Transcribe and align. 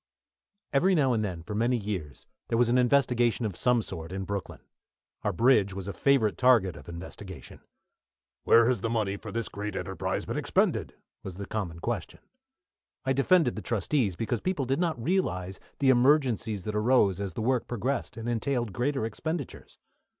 Every 0.73 0.95
now 0.95 1.13
and 1.13 1.23
then, 1.23 1.43
for 1.43 1.53
many 1.53 1.77
years, 1.77 2.25
there 2.47 2.57
was 2.57 2.69
an 2.69 2.79
investigation 2.79 3.45
of 3.45 3.55
some 3.55 3.83
sort 3.83 4.11
in 4.11 4.23
Brooklyn. 4.25 4.61
Our 5.21 5.31
bridge 5.31 5.75
was 5.75 5.87
a 5.87 5.93
favourite 5.93 6.39
target 6.39 6.75
of 6.75 6.89
investigation. 6.89 7.61
"Where 8.43 8.67
has 8.67 8.81
the 8.81 8.89
money 8.89 9.15
for 9.15 9.31
this 9.31 9.47
great 9.47 9.75
enterprise 9.75 10.25
been 10.25 10.37
expended?" 10.39 10.95
was 11.21 11.35
the 11.35 11.45
common 11.45 11.77
question. 11.81 12.21
I 13.05 13.13
defended 13.13 13.55
the 13.55 13.61
trustees, 13.61 14.15
because 14.15 14.41
people 14.41 14.65
did 14.65 14.79
not 14.79 14.99
realise 14.99 15.59
the 15.77 15.91
emergencies 15.91 16.63
that 16.63 16.73
arose 16.75 17.19
as 17.19 17.33
the 17.33 17.41
work 17.43 17.67
progressed 17.67 18.17
and 18.17 18.27
entailed 18.27 18.73
greater 18.73 19.05
expenditures. 19.05 19.77